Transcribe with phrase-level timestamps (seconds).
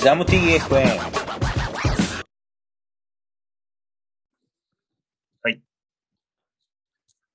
[0.00, 0.98] ジャム TFM。
[5.42, 5.60] はい。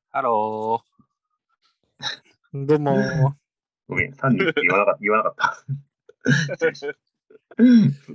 [0.10, 0.84] ハロ
[2.56, 3.36] どうも。
[3.88, 4.98] ごめん、3人って言わなかった。
[5.06, 5.64] 言わなかった。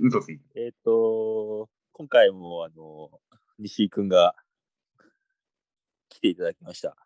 [0.01, 0.59] 嘘ついて。
[0.59, 0.65] ー。
[0.65, 3.09] えっ、と、今回も、あの、
[3.57, 4.35] 西井くんが
[6.09, 6.97] 来ていただきました。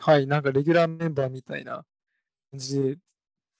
[0.00, 1.86] はい、なんかレギュラーメンバーみたいな
[2.50, 2.98] 感じで、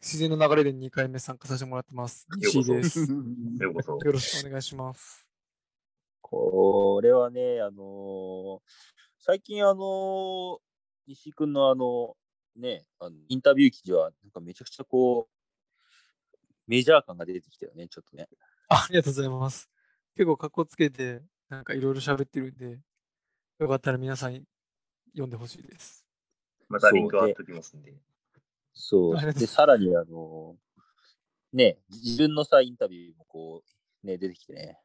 [0.04, 2.28] 自然の流れで2回目参加させてもらってます。
[2.36, 3.00] 井です。
[3.58, 3.72] よ。
[3.72, 5.26] ろしくお願いします。
[6.20, 8.60] これはね、あのー
[9.18, 10.58] 最近あのー
[11.06, 12.18] 西井くんのあの、
[12.54, 16.36] ね、あのインタビュー記事は、なんかめちゃくちゃこう、
[16.66, 18.28] メジャー感が出てきたよね、ちょっとね。
[18.68, 19.70] あありがとうございます。
[20.16, 22.78] 結構かっこつけて、なんかいろいろ喋ってるんで、
[23.58, 24.34] よかったら皆さん
[25.12, 26.04] 読んでほしいです。
[26.68, 27.94] またリンク貼っときますんで。
[28.74, 29.32] そう。
[29.34, 30.56] で、さらにあの、
[31.52, 33.62] ね、自分のさ、インタビューもこ
[34.02, 34.78] う、ね、出てきてね。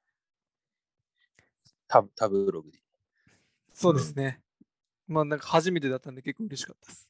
[1.88, 2.80] タブ、タブログで。
[3.74, 4.42] そうですね。
[5.08, 7.10] まあなんか初めてだったんで結構嬉しかったです。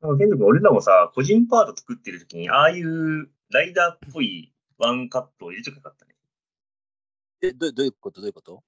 [0.00, 6.14] なんか、ケント君、俺らもさ、個人パート作ってる時に、ああいうライダーっぽいワンカットを入れときゃよかったね。
[7.42, 8.20] え、どどういうこと？
[8.20, 8.62] どういうこと？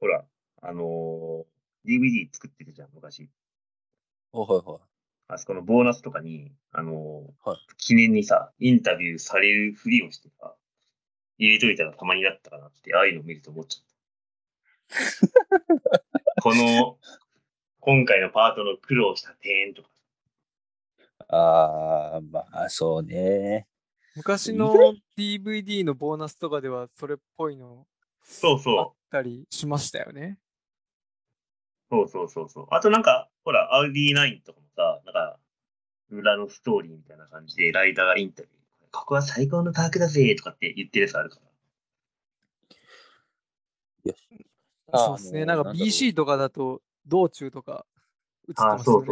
[0.00, 0.24] ほら、
[0.62, 1.44] あのー
[1.82, 3.30] DVD 作ってるじゃん、昔。
[4.32, 4.80] おはいはい。
[5.32, 10.54] あそこのボーナスとかに、あのーはい記念にさ、インタビューされるふりをしてさ、
[11.38, 16.02] 入れといたらたまになったかなって、ああいうの見ると思っちゃった。
[16.42, 16.98] この、
[17.80, 19.88] 今回のパートの苦労した点とか。
[21.28, 23.66] あー、まあ、そうね。
[24.16, 24.74] 昔の
[25.16, 27.86] DVD のボーナスとかではそれっぽいの
[28.22, 30.38] そうあっそたりしましたよね。
[31.90, 31.94] う。
[31.94, 32.66] そうそうそうそう。
[32.70, 35.38] あとなんか、ほら、アウディ9とかもさ、なんか、
[36.10, 38.54] 裏のストーリーみたいな感じで、ライダーがインタビュー。
[38.92, 41.50] ここは最高のパークだぜとかって言ってるやつあるから。
[44.92, 45.44] そうですね。
[45.44, 47.86] なんか BC とかだと道中とか
[48.48, 49.06] 映ってますよね、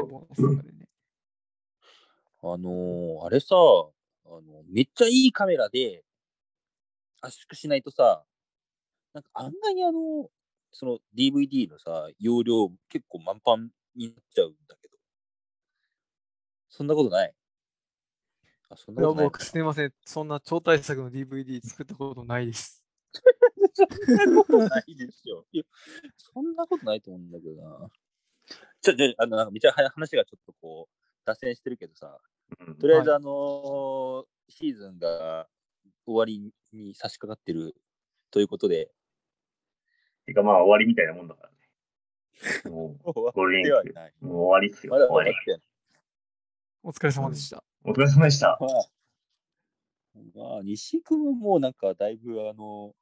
[2.42, 6.02] あのーあれさ、あの、めっちゃいいカメラで
[7.20, 8.24] 圧縮しないとさ、
[9.14, 10.28] なんか案外にあの、
[10.72, 13.58] その DVD のさ、容量結構満帆
[13.96, 14.87] になっちゃうんだけど。
[16.68, 17.34] そんなことない
[18.70, 19.92] あ、そんいや、なことないの僕すみません。
[20.04, 22.84] そんな超大作の DVD 作ったことないです。
[23.72, 25.44] そんなことないでしょ。
[25.52, 25.64] いや、
[26.16, 27.88] そんなことないと思うんだけどな。
[28.80, 32.18] ちょ、ちょ、あの、なんかめっちゃは話がちょっとこう、脱線してるけどさ、
[32.66, 35.46] うんとりあえず、はいあのーシーズンが
[36.06, 37.74] 終わりに差し掛かってる
[38.30, 38.90] ということで、
[40.24, 42.70] てかまあ終わりみたいなもんだからね。
[42.70, 44.14] もう、 終わゴールデンウィークではない。
[44.20, 44.92] もう終わりっすよ。
[44.92, 45.44] まだ終わり終わっ。
[45.44, 45.62] てない。
[46.88, 47.62] お疲れ様でした。
[47.84, 48.56] お疲れ様でした。
[48.58, 52.94] まあ、まあ、西君ももうなんかだいぶあの、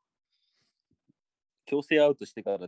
[1.67, 2.67] 強制アウトしてから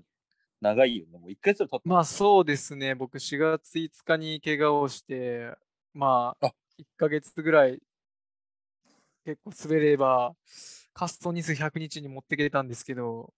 [0.61, 1.19] 長いよね。
[1.19, 1.81] もう1ヶ月経った。
[1.83, 2.95] まあそうですね。
[2.95, 5.51] 僕4月5日に怪我をして、
[5.93, 7.83] まああ1ヶ月ぐらい
[9.25, 10.37] 結構滑れば
[10.95, 13.34] カストニス100日に持ってけたんですけど、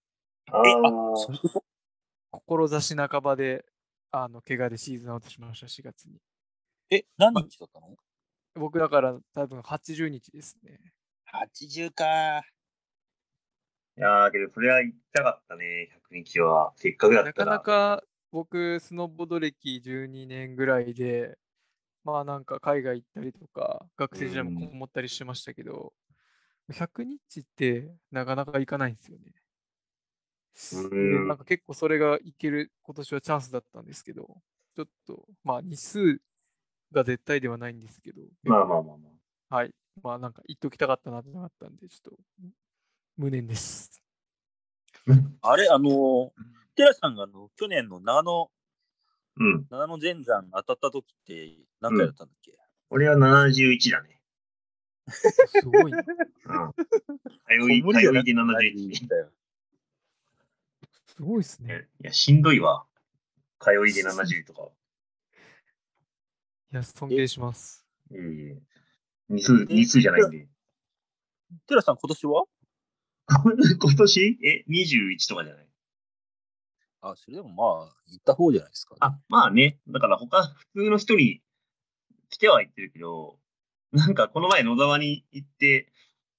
[2.31, 3.65] 志半ばで
[4.11, 6.19] あの怪我でシーズンアウトしました、4月に。
[6.91, 7.97] え、何日だったの？
[8.55, 10.93] 僕だから多分80日ですね。
[11.27, 12.43] ?80 か。
[13.97, 16.73] いやーけど、それは行きたかったね、100日は。
[16.77, 17.45] せっかくだっなた。
[17.45, 18.03] からなか
[18.33, 21.37] 僕、スノーボード歴12年ぐらいで、
[22.05, 25.95] まあなんか海外行ったりとか、学生時代もこもったりしてましたけど、
[26.73, 29.35] 100日ってなかなか行かないんですよね。
[30.73, 30.77] う
[31.09, 34.43] でんなんか結構それがいける今年はチャンスだったんですけど、
[34.77, 36.21] ちょっと、まあ日数
[36.93, 39.75] が絶対ではないんですけど、まあまあまあまはい。
[40.03, 42.19] まあなんか言っときたかったなってなったんで、ちょっと
[43.17, 44.03] 無念です。
[45.43, 45.51] あ。
[45.51, 46.33] あれ、あの、
[46.75, 48.51] テラさんがあの去年の長野、
[49.37, 49.67] うん。
[49.71, 52.53] 長野前山当たった時って何回だったんだっけ、
[52.91, 54.21] 俺は71だね。
[55.09, 55.99] すごいな。
[55.99, 56.05] うん。
[57.67, 59.09] 通い、小森じゃなくて通いで71。
[59.09, 59.31] だよ。
[61.07, 61.89] すごいですね。
[62.01, 62.87] いや、しんどいわ。
[63.61, 64.71] 通いで70とか。
[66.73, 67.85] いや、尊敬します。
[68.13, 68.63] いえいえ。
[69.29, 70.47] 日数、日数じゃないんで。
[71.67, 72.45] テラさん今年は？
[73.81, 74.39] 今年？
[74.45, 75.69] え、21とかじゃない？
[77.03, 79.79] あ、それでもまあ、行った方じゃないですか、あ、まあね。
[79.89, 81.43] だから他、普通の人に
[82.29, 83.39] 来ては行ってるけど、
[83.93, 85.93] なんかこの前野沢に行って、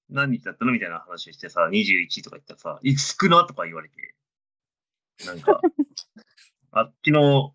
[0.08, 4.14] 何日だったのみたいな話をしてさ、21とか言ったらさ、いつ少なとか言われて。
[5.26, 5.60] なんか、
[6.72, 7.54] あっちの、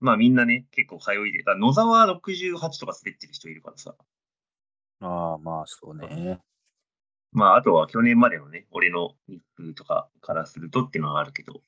[0.00, 3.94] まあみんなね、結構通いで、だから野沢68とか滑ってる人いるからさ。
[5.00, 6.40] ああ、まあ、そうね。
[7.32, 11.60] まあ、あとは去年までのね、俺の日風とかからするとっていうのはあるけど、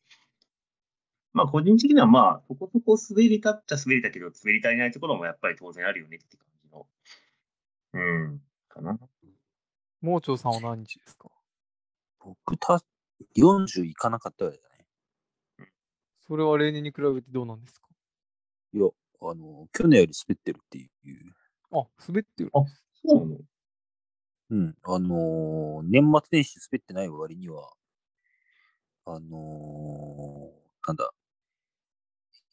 [1.35, 6.87] まあ、個人的にはまあ、そこそこ滑りたっちゃ滑りたけど、滑り足りないところもやっぱり当然あるよねって感じの、
[7.93, 7.99] う
[8.29, 8.99] ん、かな。
[10.01, 11.29] 盲腸さんは何日ですか？
[12.21, 12.81] 僕た、
[13.37, 14.59] 40いかなかったよね。
[16.27, 17.88] それは例年に比べてどうなんですか？
[18.73, 18.85] いや、
[19.21, 20.91] あの、去年より滑ってるっていう。
[21.73, 22.51] あ、滑ってる。
[22.53, 22.61] あ
[23.05, 23.39] そうなの？
[24.51, 24.77] うん。
[24.83, 27.73] あのー年末年始滑ってない割には、
[29.07, 31.11] あのーなんだ、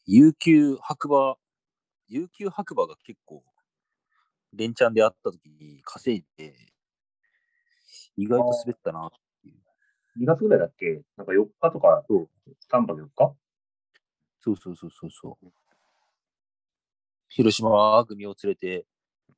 [0.06, 1.36] 有給白馬、
[2.08, 3.42] 有給白馬が結構、
[4.52, 6.54] 連チャンであった時に稼いで、
[8.16, 9.10] 意外と滑ったな。
[10.16, 11.02] 2月ぐらいだっけ？
[11.16, 12.28] なんか4日とか、そう
[12.70, 13.34] 3泊4日？
[14.40, 15.46] そうそうそうそうそう。
[17.28, 18.86] 広島組を連れて、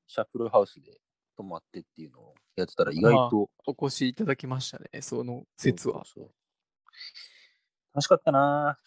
[0.07, 1.01] シャッフルハウスで
[1.37, 6.05] 泊まってっていうのをやってたら意外と、お越しいただきましたね、その説は。
[6.05, 6.31] そうそう
[7.95, 8.79] 楽しかったな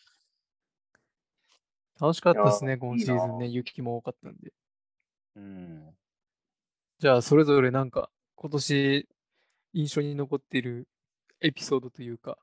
[2.00, 4.54] 楽しかったですね、今シーズンね、雪も多かったんで。
[5.36, 5.96] うん。
[7.00, 9.08] じゃあ、それぞれなんか、今年
[9.74, 10.88] 印象に残っている
[11.42, 12.38] エピソードというか、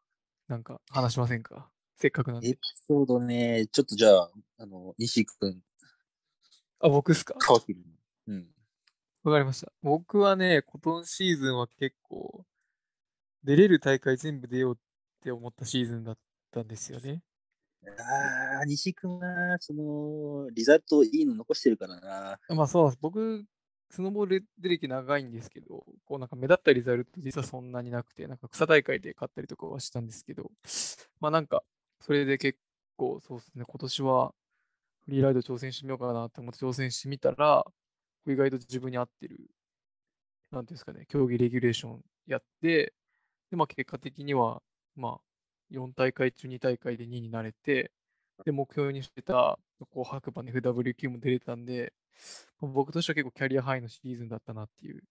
[0.46, 1.70] なんか話しませんか？
[1.96, 2.48] せっかくなんで。
[2.48, 5.60] エピソードね、ちょっとじゃあ、あの、西井くん、
[6.80, 7.34] あ、僕っすか？
[7.38, 7.76] 川切
[8.28, 8.46] うん。
[9.24, 9.72] わかりました。
[9.82, 12.44] 僕はね、今シーズンは結構、
[13.42, 14.78] 出れる大会全部出ようっ
[15.22, 16.18] て思ったシーズンだっ
[16.52, 17.22] たんですよね。
[17.84, 22.38] ああ、西井くんは、その、リザルトいいの残してるからな。
[22.54, 22.92] まあそう。
[23.00, 23.44] 僕、
[23.90, 30.52] スノボール出歴長いんですけど、こうなんか目立ったリザルト実はそんなになくて、なんか草大会で勝ったりとかはしたんですけど、
[31.20, 31.62] まあなんか、
[32.00, 32.58] それで結
[32.96, 34.34] 構そうですね、今年は
[35.08, 37.64] フリーライド挑戦してみようかなって思って挑戦してみたら、
[38.26, 39.48] 意外と自分に合ってる、
[40.52, 42.92] なんていうんですかね、競技レギュレーションやって、
[43.50, 44.60] で、まあ結果的には、
[44.96, 47.90] まあ4大会中2大会で2位になれて、
[48.44, 49.58] で、目標にしてた、
[49.90, 51.94] こう、白馬の FWQ も出れたんで、
[52.60, 55.02] 僕としては結構キャリアハイのシーズンだったなっていう、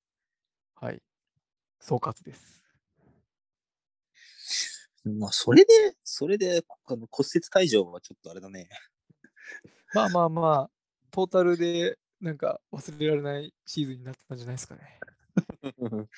[0.76, 1.02] はい、
[1.80, 2.64] 総括です。
[5.06, 5.74] まあ、それで、
[6.04, 8.70] それで、あの骨折退場はちょっとあれだね。
[9.94, 10.70] まあまあまあ、
[11.12, 15.00] トータルでなんか忘れられないシーズンになったんじゃないですかね。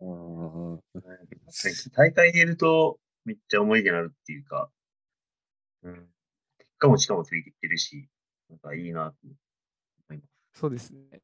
[0.00, 0.80] うん。
[1.92, 4.70] 大会出るとめっちゃ思い出になるっていうか、
[5.82, 6.08] うん。
[6.58, 8.08] 結果もしかもついてきてるし、
[8.48, 9.16] なんかいいなと
[10.08, 10.58] 思います。
[10.60, 11.20] そうですね。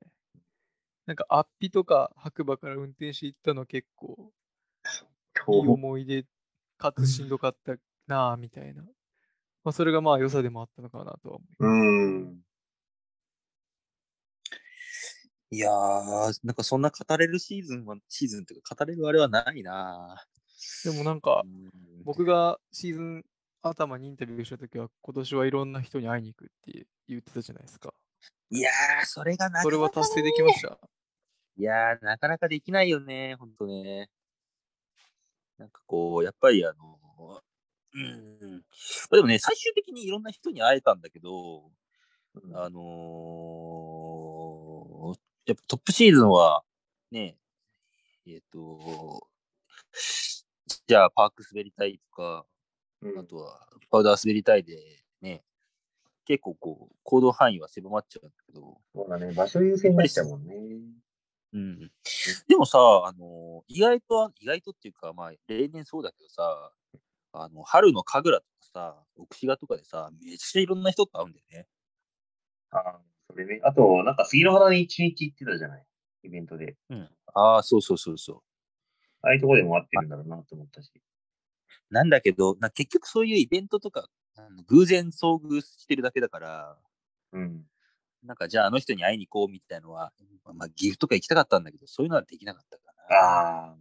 [1.06, 4.32] なんか、アッピとか白馬から運転していったの結構
[5.48, 6.24] いい思い出
[6.78, 7.76] かつしんどかった
[8.06, 8.84] なあみたいな。
[9.64, 11.70] まあ、それがまあ良さでもあったのかなとは思います。
[11.70, 12.42] うん。
[15.50, 20.16] いやー、なんかそんな語れるシーズンは、シーズンっていうか語れるあれはないな
[20.84, 21.70] でもなんかう、ん
[22.04, 23.24] 僕がシーズン
[23.62, 27.94] 頭にインタビューしたときは、今年はいろんな人に会いに行くって言ってたじゃないですか。
[28.50, 30.78] いやー、それがなかなか、それは達成できました？
[31.56, 34.08] いやー、なかなかできないよね、ほんとね。
[35.58, 36.98] なんかこう、やっぱりあの、
[37.94, 38.52] うん。
[38.52, 38.58] ま
[39.12, 41.70] あでもね、最終的にいろんな人に会えたんだけど、
[42.54, 44.22] あのー
[45.44, 46.62] やっぱトップシーズンは、
[47.10, 47.36] ね、
[48.28, 49.26] えっ、と、
[50.86, 52.46] じゃあパーク滑りたいとか、
[53.02, 54.76] うんあとはパウダー滑りたいで、
[55.20, 55.42] ね、
[56.24, 60.54] 結構こう、行動範囲は狭まっちゃうんだけど、そうだね、場所優先になっちゃうもんね。
[61.54, 61.90] うん。
[62.48, 66.72] でもさ、あの、意外と、意外とっていうか、まあ、例年そうだけどさ、
[67.32, 71.66] あの、春の神楽とかさ、奥志賀とかでさ、めちゃくちゃいろんな人と会うんだよね。
[72.70, 73.60] ああ、それね。
[73.64, 75.84] あと、なんか杉の原に一日行ってたじゃない？
[76.24, 76.76] イベントで。
[77.34, 78.42] ああ、そうそうそうそう。
[79.22, 80.90] ああいうところでも会ってるんだろうなと思ったし。
[81.90, 84.08] なんだけど、な結局そういうイベントとか、
[84.66, 86.78] 偶然遭遇してるだけだから、
[87.32, 87.64] うん。
[88.22, 90.12] なんかじゃああの人に会いに行こうみたいのは、
[90.54, 93.16] まあ、岐阜とか行きたかったんだけど、そういうのはできなかったかな。
[93.16, 93.76] ああ。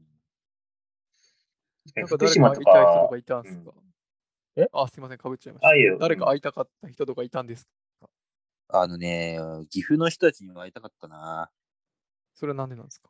[1.98, 3.74] なんか福誰か会いたい人島とかいたんですか、
[4.56, 4.68] え？
[4.74, 5.78] あ、すいません、かぶっちゃいました。
[6.00, 7.66] 誰か会いたかった人とかいたんです
[8.02, 8.10] か？
[8.70, 9.38] あのね、
[9.70, 11.52] 岐阜の人たちにも会いたかったな。
[12.34, 13.10] それはなんでなんですか？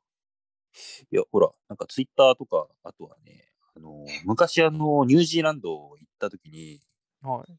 [1.12, 6.82] いや、ほら、なんかツイッターとか、あとはね、あの、昔あの、ニュージーランド行った時に、
[7.22, 7.58] はい。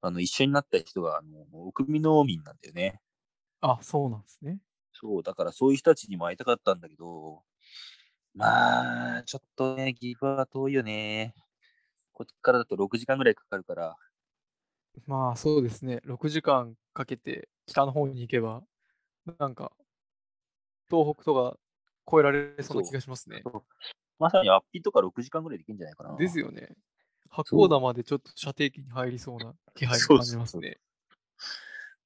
[0.00, 3.00] あの、一緒になった人が、あの、奥見農民なんだよね。
[3.60, 4.60] あ、そうなんですね。
[4.92, 7.42] そう、だからそういう人たちにも会いたかったんだけど、
[8.36, 11.34] まあ、ちょっとね、岐阜は遠いよね。
[12.12, 13.96] こっちからだと6時間ぐらいかかるから、
[15.06, 16.00] まあそうですね。
[16.06, 18.62] 6時間かけて北の方に行けば、
[19.38, 19.72] なんか、
[20.90, 21.58] 東北とか
[22.10, 23.42] 超えられそうな気がしますね。
[24.18, 26.16] まさにアッピとか6時間ぐらいできるんじゃないかな。
[26.16, 26.74] ですよね。
[27.30, 30.78] 八甲田までちょっと射程期に入りそうな気配を感じますね。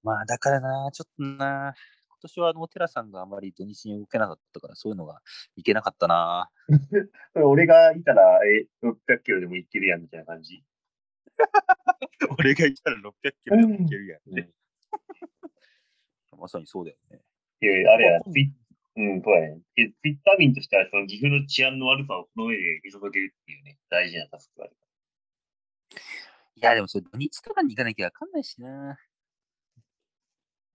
[0.02, 1.75] まあ、だからな、ちょっとな、今
[2.21, 5.21] 年はあの、テラさんがあまり土日に動けなかったから、そういうのが
[5.57, 6.50] いけなかったな。
[7.35, 10.62] 俺がいたら、え、600キロでもいけるやんみたいな感じ。
[12.39, 13.12] 俺がいたら600
[13.45, 14.50] キロでもいけるやんね。
[16.39, 17.21] まさにそうだよね。
[17.61, 18.55] いやいやあれや、ツイ
[18.97, 19.62] うん、そうやね。
[19.77, 24.77] えツイッター民としては、その岐阜の治安の悪さをこの上で見届けるっていうね、大事なタスクがある。
[26.57, 28.99] いや、でもそれ土日とかに行かなきゃわかんないしな。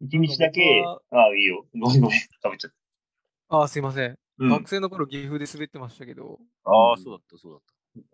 [0.02, 1.66] 一日だけああ、いいよ。
[1.74, 2.20] ごめんごめん。
[2.20, 2.72] 食べちゃっ
[3.50, 3.58] た。
[3.58, 4.18] ああ、すいません。
[4.40, 4.50] うん。
[4.50, 7.58] 学生の頃岐阜で滑ってましたけど、ああ、うんそうだった、そうだ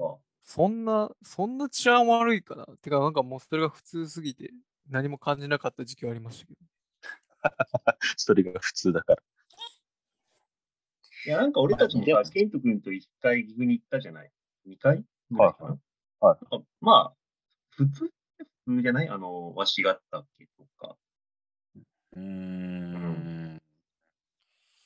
[0.05, 4.51] っそんな、そんな治安悪いかなてか、なんかもうそれが普通すぎて、
[4.89, 6.59] 何も感じなかった時期はありましたけど。
[7.85, 7.97] た。
[8.17, 9.23] それが普通だから。
[11.25, 14.31] いや、なんか俺たちもさ、ケント君と一回岐阜に行ったじゃない？
[14.65, 15.03] 二回？
[15.31, 15.55] ぐらい
[16.19, 17.17] はいまあ、
[17.69, 18.13] 普通って
[18.65, 19.09] 普通じゃない？
[19.09, 20.97] あの、わしがったっけとか、
[22.13, 23.61] うーん。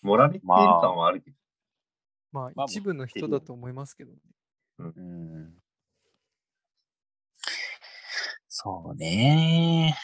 [0.02, 1.38] 盛られてる感はあるけど。
[2.32, 4.20] まあ、まあ一部の人だと思いますけどね。
[4.78, 5.54] うん。
[8.48, 9.96] そうね。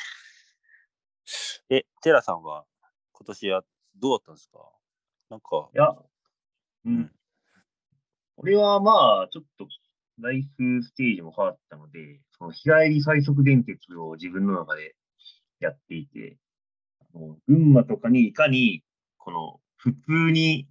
[1.69, 2.65] え、テラさんは
[3.13, 3.63] 今年は
[3.95, 4.59] どうだったんですか？
[5.29, 6.05] なんか、いや、う
[6.85, 7.11] うんん。
[8.37, 9.67] 俺はまあ、ちょっと、
[10.19, 14.95] ライフステージも変わったので、その日帰り最速電鉄を自分の中で
[15.59, 16.37] やっていて、
[17.47, 18.83] 群馬とかにいかに、
[19.17, 20.67] この、普通に、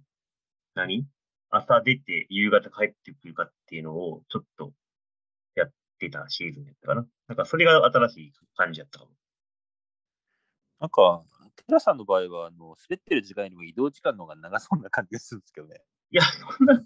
[0.75, 1.05] 何？
[1.49, 4.73] 朝出て夕方帰ってくるかっていうのを、ちょっと、
[5.55, 7.05] やってたシーズンやったかな。
[7.27, 9.11] なんか、それが新しい感じやったかも。
[10.79, 11.23] なんか、
[11.57, 15.81] テラさんの場合は、あの、滑ってる時間よりも移動時間の方が長そうな感じがするんですけどね。
[16.11, 16.83] いや、そんな、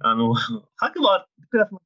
[0.00, 0.34] あの、
[0.76, 1.80] 白馬クラスの、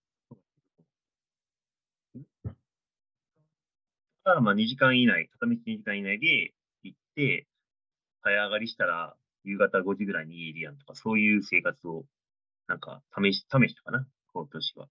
[4.25, 6.55] まあ、まあ2時間以内、片道2時間以内で
[8.23, 12.05] 早上がりしたら夕方5時ぐらいに家いるやんとか、そういう生活を、
[12.67, 14.89] なんか、試し、試したかな、今年は。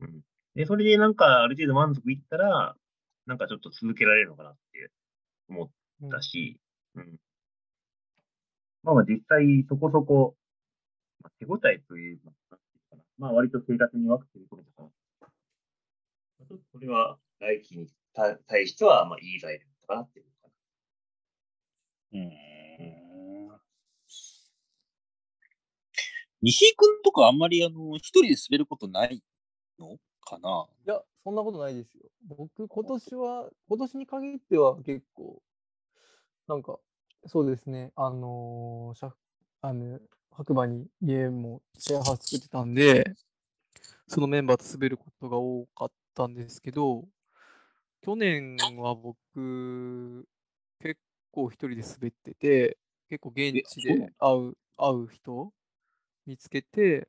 [0.00, 0.20] うん。
[0.54, 2.76] で、それでなんか、ある程度満足いったら、
[3.26, 4.90] なんかちょっと続けられるのかなって
[5.48, 5.70] 思っ
[6.02, 6.60] うんたし、
[6.94, 7.18] うん。
[8.82, 10.36] まあまあ実際そこそこ、
[11.22, 12.58] まあ、手応えというか、
[13.16, 14.88] まあ割と生活に分けてることだから、
[15.20, 15.28] ま
[16.44, 20.48] あちょっとこれは来期にた対しては、まあいい材料だったかなっていうか
[22.12, 22.20] な。
[22.20, 22.32] うん。
[26.42, 29.22] 西井くんとかあんまりあの、一人で滑ることない
[29.78, 30.66] のかな？
[30.86, 32.10] いや、そんなことないですよ。
[32.26, 35.40] 僕、今年は、今年に限っては結構、
[36.48, 36.80] なんか、
[37.26, 39.12] そうですね、あのー、シャ
[39.60, 40.00] あの
[40.32, 43.14] 白馬に家もシェアハウス作ってたんで、
[44.08, 47.04] そのメンバーと滑ることが多かったんですけど、
[48.02, 50.26] 去年は僕、
[50.80, 52.78] 結構一人で滑ってて、
[53.08, 55.52] 結構現地で会う、会う人
[56.26, 57.08] 見つけて、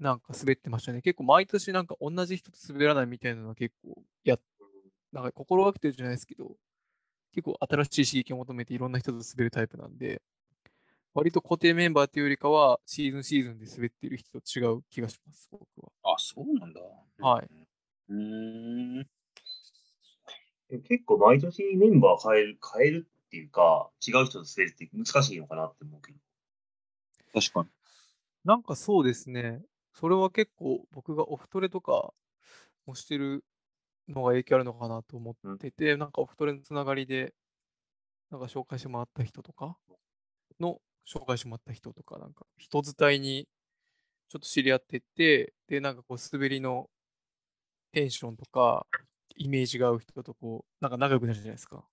[0.00, 1.00] なんか滑ってましたね。
[1.00, 4.36] 結構毎年なんか同じ人と滑らないみたいなのは結構や、
[5.12, 6.56] なんか心がけてるじゃないですけど、
[7.32, 10.22] 結構新しい刺激を求めていろんな人と滑るタイプなんで、
[11.14, 15.92] 割と固定メンバーっていうよりかは、シーズンシーズンで滑ってる人と違う気がします、僕は。
[16.02, 16.80] あ、そうなんだ。
[17.20, 17.48] はい。
[18.10, 19.06] うーん。
[20.70, 26.18] え結構毎年メンバー変える、変えるっていうか、違う人と滑るって難しいのかなって思うけど。
[27.40, 27.68] 確かに。
[28.44, 29.62] なんかそうですね。
[29.92, 32.12] それは結構僕がオフトレとか
[32.86, 33.44] もしてる
[34.08, 37.34] のが影響あるのかなと思ってて、なんかオフトレのつながりで、
[38.30, 39.76] なんか紹介してもらった人とか
[40.60, 43.48] の紹介してもらった人とか、なんか人伝いに
[44.28, 46.88] ちょっと知り合ってって、で、なんかこう滑りの
[47.92, 48.86] テンションとか
[49.36, 51.84] イメージが合う人とこう、なんか仲良くなるじゃないですか。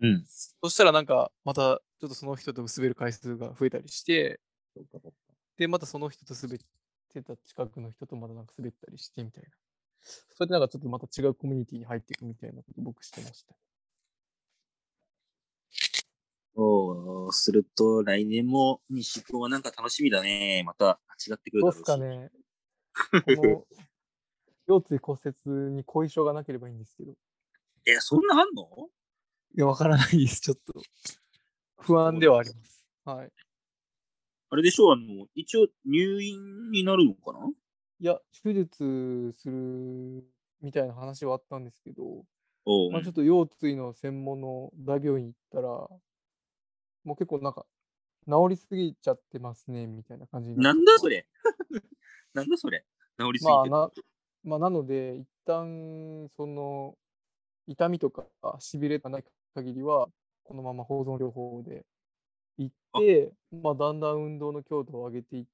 [0.00, 0.24] うん。
[0.26, 4.40] そしたらなんかまたちょっとその人と滑る回数が増えたりして、
[5.58, 6.58] で、またその人と滑っ
[7.12, 9.50] てた近くの人とまたなんか滑ったりしてみたいな。
[10.02, 13.54] それでなんかちょっとまた違うコミュニティに入っていくみたいなこと僕してました。
[16.56, 20.62] そうすると、来年も西井くんはなんか楽しみだね。
[20.64, 21.76] また違ってくるだろうし。
[21.78, 22.30] すかね
[23.12, 23.64] この
[24.70, 25.34] 腰椎骨折
[25.72, 27.12] に後遺症がなければいいんですけど。
[27.12, 27.14] い
[27.86, 28.88] え、そんなあんの？
[29.56, 30.40] や、わからないです。
[30.40, 30.80] ちょっと
[31.80, 32.86] 不安ではあります。
[33.04, 33.32] はい。
[34.50, 37.48] あれでしょう、あの、一応入院になるのかな？
[37.98, 40.24] いや、手術する
[40.60, 42.24] みたいな話はあったんですけど、
[42.92, 45.68] まあ、ちょっと腰椎の専門の大病院行ったら、
[47.04, 47.66] もう結構なんか
[48.26, 51.26] 治りすぎちゃってますね、みたいな感じにななんだそれ？
[52.34, 52.84] なんだそれ？
[53.18, 53.70] 治りすぎてる。
[53.70, 53.90] まあな、
[54.42, 56.96] まあ、なので、一旦、その、
[57.66, 58.24] 痛みとか、
[58.58, 60.08] しびれがない限りは、
[60.44, 61.84] このまま保存療法で
[62.58, 65.46] いって、まあ、だんだん運動の強度を上げてい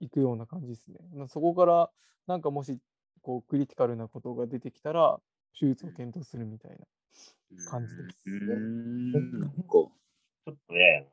[0.00, 0.98] いくような感じですね。
[1.14, 1.90] まあそこから、
[2.26, 2.78] なんかもし、
[3.22, 5.20] こう、クリティカルなことが出てきたら、
[5.58, 6.78] 手術を検討するみたいな。
[7.66, 9.40] 感じですうーん。
[9.40, 9.90] なんか、ちょ
[10.50, 11.08] っとね。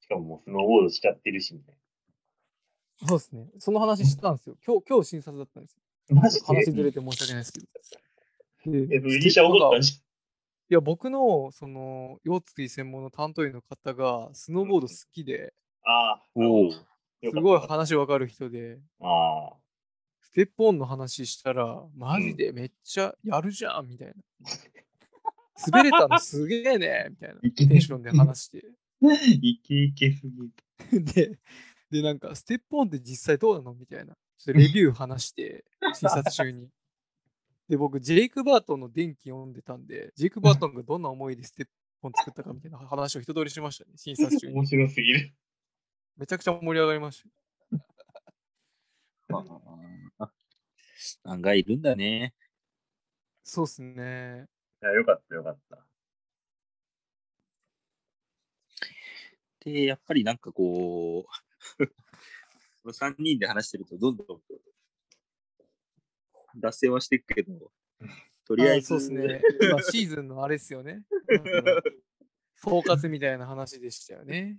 [0.00, 1.76] しかももうスノーボードしちゃってるし、みたい
[3.04, 3.48] そうですね。
[3.58, 4.56] その話したんですよ。
[4.64, 6.16] 今日、今日診察だったんですよ。
[6.16, 6.22] な。
[6.22, 7.66] マジ話ずれて申し訳ないですけど。
[8.72, 9.92] でえ、ブリシャ怒ったんじ
[10.68, 15.54] いや、僕の、その、腰椎専門の担当医の方が、スノーボード好きで。
[15.84, 16.70] ああ、おお。
[16.72, 16.80] す
[17.40, 19.52] ごい話わかる人で、あ。
[20.20, 24.14] ステップオンの話したら、マジでめっちゃやるじゃんみたいな。
[25.70, 28.64] 滑れたのすげえねみたいなテンションで話して。
[29.40, 30.50] イケイケすぎ。
[31.14, 31.38] で、
[31.90, 33.74] で、なんか、ステップオンって実際どうなの？
[33.74, 34.16] みたいな。
[34.36, 35.64] ちょっとレビュー話して、
[35.94, 36.68] 診察中に。
[37.68, 44.54] で、僕、ジェイク・バートンの電気読んでたんで、ジェイク・バートンがどんな思いでステップオン作ったかみたいな話を一通りしましたね、診察中に。
[44.54, 45.34] 面白すぎる。
[46.16, 47.28] めちゃくちゃ盛り上がりました。
[50.18, 50.30] あ
[51.24, 52.34] 案外いるんだね。
[53.42, 54.46] そうっすね。
[54.82, 55.84] いや、よかったよかった。
[59.60, 61.45] で、やっぱりなんかこう、
[62.82, 64.42] この3人で話してると、どんどん
[66.56, 67.72] 脱線はしていくけど、
[68.44, 69.42] とりあえず、そうですね。
[69.60, 71.04] 今、シーズンのあれですよね。
[71.28, 71.82] だから
[72.56, 74.58] 総括みたいな話でしたよね。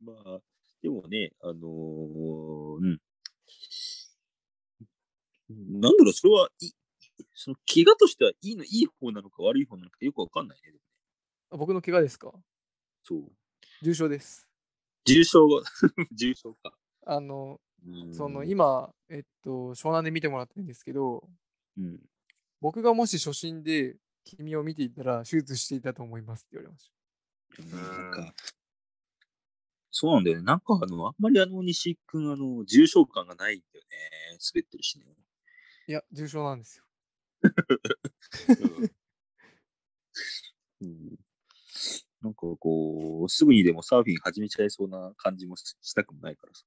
[0.00, 0.40] まあ、
[0.82, 3.00] でもね、あのーうん。
[5.80, 6.70] なんだろう、それはい、
[7.34, 10.74] その怪我としてはいいの、いい方なのか悪い方なのかよくわかんないね。
[11.50, 12.32] 僕の怪我ですか？
[13.02, 13.32] そう。
[13.82, 14.48] 重症です。
[15.06, 15.62] 重症が、
[16.12, 16.76] 重症か。
[17.06, 21.28] あの、うんその、今、えっと、湘南で見てもらってるんですけど、
[21.78, 22.00] うん。
[22.60, 26.90] 僕がもし初心で君を見ていたら手術していたと思いますって言われまし
[27.58, 28.34] なんか、
[29.90, 30.42] そうなんだよね。
[30.42, 34.38] なんかあの、あんまりあの、西井くん、あの、重症感がないんだよね。
[34.52, 35.06] 滑ってるしね。
[35.06, 35.92] た。
[35.92, 36.84] いや、重症なんですよ。
[40.80, 41.25] うん
[42.26, 46.64] なんかこう、すぐにでもサーフィン始めちゃいそうな感じもししたくもないからさ。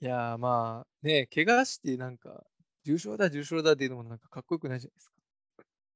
[0.00, 2.44] いやー、まあ、ね、怪我してなんか、
[2.84, 5.16] 重症だ、重症だっていうのもなんかかっこよくないじゃないですか。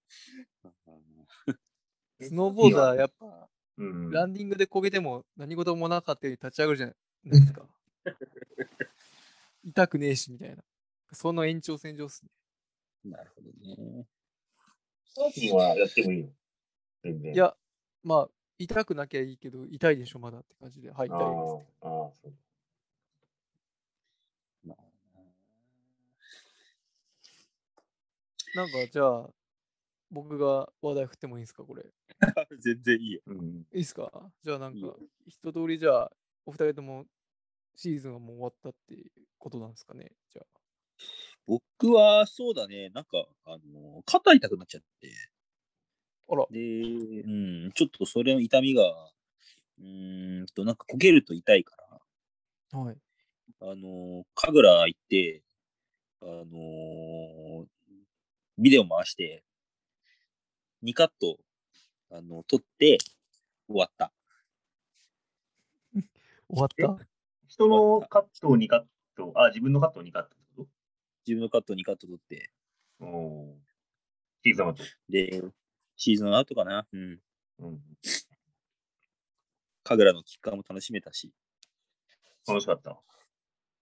[2.21, 4.11] スノーボーダー、やっぱ、うん。
[4.11, 7.67] ランディングで焦げても何事もなかったように立ち上がるじゃないですか。
[9.63, 10.63] 痛くねえし、みたいな。
[11.11, 12.31] その延長線上っすね。
[13.03, 14.07] なるほどね。
[15.03, 16.29] サーフィンはやってもいいの
[17.03, 17.33] 全然。
[17.33, 17.55] いや、
[18.09, 20.89] まあ、痛くなきゃいいけど、痛いでしょ、まだって感じで。
[20.91, 21.55] はい、あ痛いです。
[21.81, 22.33] あ、ああ、そう。
[24.63, 24.77] まあ
[28.55, 29.29] なんか、じゃあ、
[30.11, 31.83] 僕が話題振ってもいいですか、これ。
[31.83, 31.85] い
[32.59, 33.21] 全然いいよ。
[33.27, 33.59] うん。
[33.71, 34.31] いですか？
[34.43, 34.95] じゃあ、なんか
[35.27, 36.11] 一通りじゃあ、
[36.45, 37.05] お二人とも
[37.75, 40.11] シーズンはもう終わったっていうことなんですかね。
[40.29, 40.59] じゃあ。
[41.45, 45.11] 僕は、そうだね、なんか、あの、肩痛くなっちゃって。
[46.29, 47.27] あら、で、う
[47.67, 48.83] ん、ちょっとそれの痛みが、
[49.79, 51.75] うーんと、なんか焦げると痛いか
[52.71, 52.97] ら、はい。
[53.61, 55.43] あの、神楽行って、
[56.21, 57.65] あの
[58.57, 59.43] ビデオ回して、
[60.81, 61.37] 2カット、
[62.11, 62.97] あの、撮って、
[63.67, 64.11] 終わった。
[66.49, 67.05] 終わった？
[67.47, 68.83] 人のカットを2カッ
[69.15, 70.67] ト、あ、自分のカットを2カットってこ
[71.25, 72.51] 自分のカット2カット撮って、
[72.99, 73.59] とおー。
[75.09, 75.41] で、
[75.99, 76.87] シーズンアウトかな。
[76.93, 77.19] うん。
[77.59, 77.79] うん。
[79.83, 81.33] 神楽のキッカーも楽しめたし、
[82.47, 83.01] 楽しかった。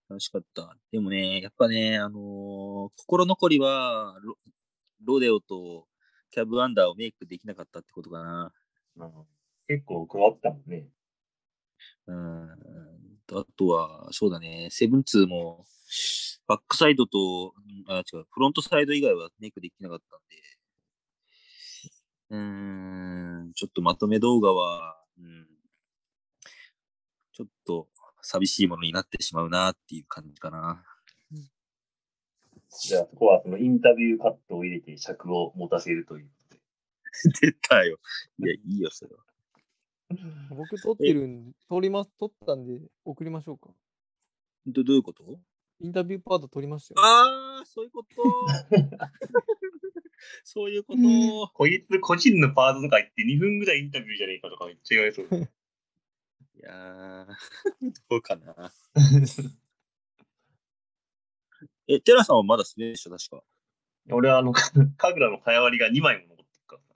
[0.09, 0.75] 楽しかった。
[0.91, 4.35] でもね、やっぱね、あのー心残りはロ、
[5.05, 5.87] ロデオと
[6.31, 8.51] キャブアンダーをメイクできなかったってことかな。
[8.95, 9.11] うん
[9.67, 10.87] 結構加わったもんね。
[12.07, 12.49] うん。
[13.33, 15.65] あとは、そうだね、セブンツーも、
[16.47, 17.53] バックサイドと、
[17.87, 20.56] うんあ、違う、フロントサイド以外はメイクできなかったんで、
[22.29, 25.47] うーん、ちょっとまとめ動画は、うん、
[27.31, 27.87] ちょっと
[28.21, 30.83] 寂しいものになってしまうなっていう感じかな。
[32.69, 36.29] じゃあ、そこはそのインタビューカットを入れて尺を持たせるという。
[37.41, 37.97] 出たよ。
[38.39, 39.23] いや、いいよ、それは。
[40.49, 43.73] 僕撮ってるん、撮ります、撮ったんで送りましょうか。
[44.65, 45.39] どどういうこと？
[45.79, 47.01] インタビューパート撮りましたよ。
[47.05, 48.07] ああ、そういうこと。
[50.43, 50.99] そういうこと。
[51.53, 55.27] こいつ個人のパートとか言って2分ぐらいインタビューじゃねえかとかめっちゃ言われそう。
[56.55, 57.27] いやー、
[58.09, 58.71] どうかな。
[61.87, 63.43] え、テラさんはまだすねでしょ、確か。
[64.11, 66.95] 俺はあの、神楽のかやわりが2枚も残ってるからさ。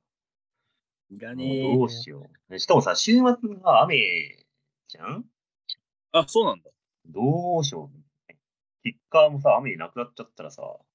[1.09, 2.59] いらもねうどうしよう。
[2.59, 3.21] しかもさ、週末
[3.61, 4.45] が雨
[4.87, 5.25] じゃん？
[6.11, 6.71] あ、そうなんだ。
[7.05, 8.33] どうしよう。
[8.83, 10.90] キッカーもさ、雨でなくなっちゃったらさ、うん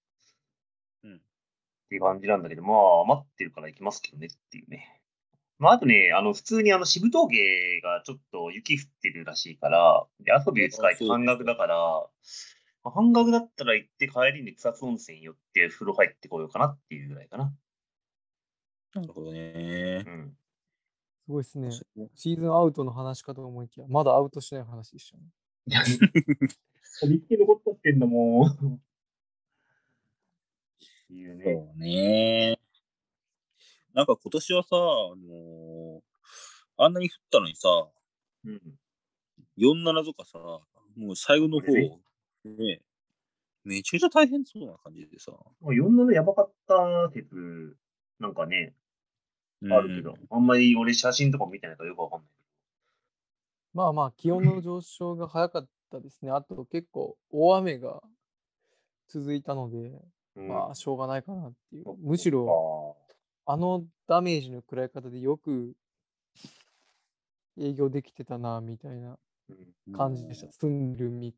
[1.87, 5.01] っていう感じなんだけど、まあ、余ってるから行きますけどねっていうね。
[5.59, 11.77] まあ、あとね、あの、普通にあの、渋峠がちょっと雪降ってるらしいから、で、遊びで使えて半額だから、
[12.85, 17.53] まあ半額だったら行って帰りに草津温泉寄って風呂入ってこようかなっていうぐらいかな。
[18.95, 20.11] なるほどねう。
[20.11, 20.37] ん。
[21.27, 21.71] すごいですね。
[22.15, 25.25] シーズンアウトの話かと思いきや、まだアウトしない話でしたね。
[25.67, 25.83] いや、
[27.03, 28.81] 日記残ったってんだもん。
[31.07, 31.45] っていうね。
[31.45, 32.59] そうね。
[33.95, 36.01] なんか今年はさ、あのー
[36.79, 37.69] あんなに降ったのにさ、
[38.45, 38.61] うん。
[39.59, 42.83] 47とかさ、もう最後の方、ね、
[43.65, 45.33] めちゃくちゃ大変そうな感じでさ。
[45.63, 47.77] まあ、47やばかった説、
[48.21, 48.75] なんかね、
[49.71, 52.29] あるけど、あんまり俺写真とか見てないからよくわかんない。
[53.73, 56.31] まあまあ、気温の上昇が早かったですね。
[56.31, 58.03] あと結構大雨が
[59.09, 61.85] 続いたので、うんまあ、しょうがないかなっていう。
[61.99, 62.97] むしろ、
[63.47, 65.75] あのダメージの食らい方でよく
[67.59, 69.19] 営業できてたな、みたいな
[69.49, 69.93] うん。
[69.95, 70.53] 感じでした。
[70.53, 70.93] 住ん。
[70.93, 71.35] でるみ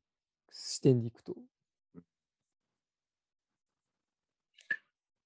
[0.50, 1.36] 視点でいくと。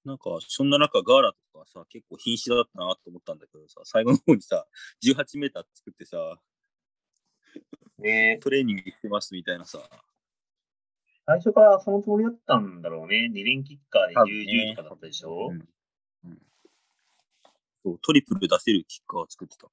[0.05, 4.67] なんか、そんな中、ガーラとかさ、結構瀕死だったなと思ったんだけどさ、最後の方にさ、
[5.05, 6.17] 18メーター作ってさ、
[7.99, 9.79] ねトレーニングしてますみたいなさ、
[11.27, 13.31] 最初からそのつもりだったんだろうね。
[13.33, 15.69] 2連キッカーで多分10、ね10とかだったでしょ、うんうん
[17.85, 19.67] そうトリプル出せるキッカーを作ってた。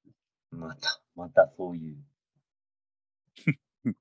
[0.50, 1.98] また、またそういう。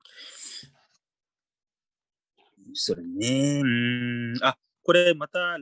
[2.73, 5.59] それね、うーん、あ、これまた、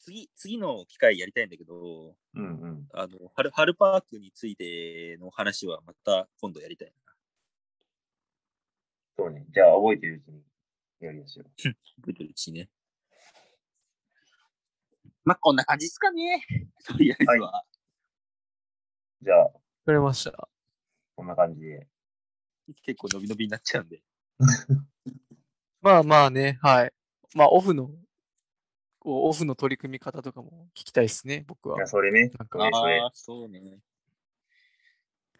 [0.00, 2.88] 次、次の機会やりたいんだけど、うんうん。
[2.92, 6.94] あの、春、春パークについての話はまた今度やりたいな。
[9.18, 9.44] そうね。
[9.50, 10.42] じゃあ覚えてるうちに
[11.00, 11.46] やりましょう。
[11.56, 12.68] 覚えてるうちにね。
[15.24, 16.44] まあ、こんな感じですかね。
[16.86, 17.64] とりあえずは。
[19.22, 19.52] じゃあ、わ
[19.86, 20.48] かりました。
[21.14, 21.86] こんな感じで。
[22.82, 24.02] 結構伸び伸びになっちゃうんで。
[25.80, 26.92] まあまあね、はい。
[27.34, 27.90] まあ、オフの、
[28.98, 31.86] こうオフの取り組み方とかも聞きたいですね、僕はいや、。
[31.86, 32.30] それね。
[32.36, 33.80] なんかああ、そうね。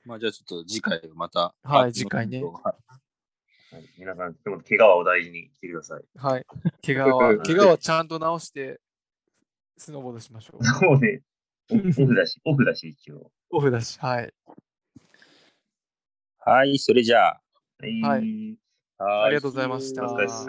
[0.05, 1.55] まあ、じゃあちょっと次回また。
[1.63, 2.99] はい次回ねはい
[3.71, 6.03] はい皆さん、でも怪我はお大事にしてください。
[6.17, 6.47] はい。
[6.85, 8.81] 怪我は、怪我はちゃんと直して、
[9.77, 10.85] スノーボードしましょう。
[10.87, 11.21] もうね、
[11.71, 13.31] オオフだし、 オフだし、一応。
[13.51, 14.33] オフだし、はい。
[16.39, 17.43] はい、それじゃあ。
[17.81, 18.59] はい。
[18.97, 20.47] はありがとうございましたお疲れっす。